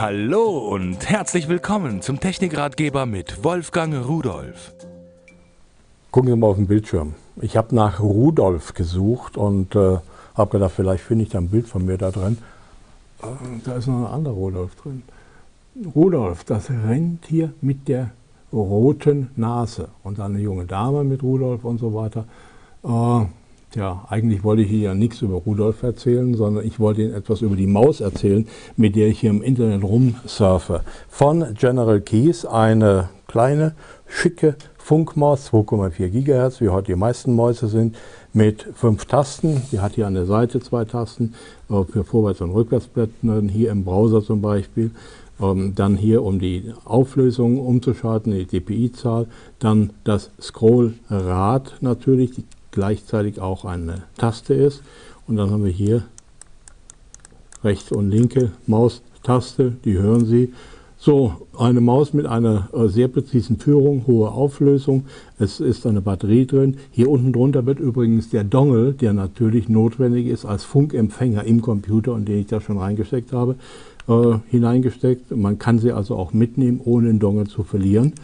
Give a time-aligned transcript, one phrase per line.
[0.00, 4.72] Hallo und herzlich willkommen zum Technikratgeber mit Wolfgang Rudolf.
[6.12, 7.14] Gucken Sie mal auf den Bildschirm.
[7.40, 9.98] Ich habe nach Rudolf gesucht und äh,
[10.36, 12.38] habe gedacht, vielleicht finde ich da ein Bild von mir da drin.
[13.24, 13.26] Äh,
[13.64, 15.02] da ist noch ein anderer Rudolf drin.
[15.96, 18.10] Rudolf, das Rentier mit der
[18.52, 22.24] roten Nase und eine junge Dame mit Rudolf und so weiter.
[22.84, 23.26] Äh,
[23.70, 27.42] Tja, eigentlich wollte ich hier ja nichts über Rudolf erzählen, sondern ich wollte Ihnen etwas
[27.42, 28.48] über die Maus erzählen,
[28.78, 30.80] mit der ich hier im Internet rumsurfe.
[31.10, 33.74] Von General Keys, eine kleine,
[34.06, 37.94] schicke Funkmaus, 2,4 GHz, wie heute die meisten Mäuse sind,
[38.32, 39.60] mit fünf Tasten.
[39.70, 41.34] Die hat hier an der Seite zwei Tasten
[41.68, 44.92] äh, für Vorwärts- und Rückwärtsblättern, hier im Browser zum Beispiel.
[45.42, 49.26] Ähm, dann hier, um die Auflösung umzuschalten, die DPI-Zahl.
[49.58, 52.44] Dann das Scrollrad natürlich, die
[52.78, 54.84] gleichzeitig auch eine Taste ist.
[55.26, 56.04] Und dann haben wir hier
[57.64, 60.54] rechte und linke Maustaste, die hören Sie.
[61.00, 65.04] So, eine Maus mit einer äh, sehr präzisen Führung, hohe Auflösung.
[65.38, 66.76] Es ist eine Batterie drin.
[66.90, 72.14] Hier unten drunter wird übrigens der Dongle, der natürlich notwendig ist als Funkempfänger im Computer
[72.14, 73.54] und den ich da schon reingesteckt habe,
[74.08, 75.30] äh, hineingesteckt.
[75.30, 78.14] Man kann sie also auch mitnehmen, ohne den Dongle zu verlieren.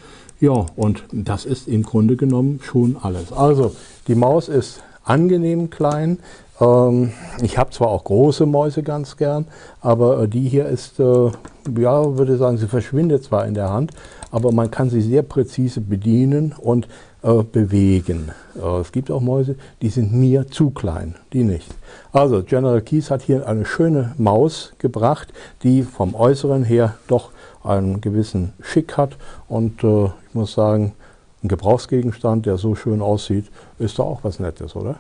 [0.41, 3.33] Ja, und das ist im Grunde genommen schon alles.
[3.33, 3.71] Also,
[4.09, 6.19] die Maus ist angenehm klein.
[6.61, 9.47] Ähm, ich habe zwar auch große Mäuse ganz gern,
[9.81, 11.31] aber äh, die hier ist, äh,
[11.79, 13.93] ja, würde sagen, sie verschwindet zwar in der Hand,
[14.31, 16.89] aber man kann sie sehr präzise bedienen und
[17.23, 18.31] äh, bewegen.
[18.55, 21.75] Äh, es gibt auch Mäuse, die sind mir zu klein, die nicht.
[22.13, 27.31] Also General Keys hat hier eine schöne Maus gebracht, die vom Äußeren her doch
[27.63, 29.17] einen gewissen Schick hat
[29.49, 30.93] und äh, ich muss sagen,
[31.45, 33.45] ein Gebrauchsgegenstand, der so schön aussieht,
[33.79, 34.97] ist doch auch was Nettes, oder?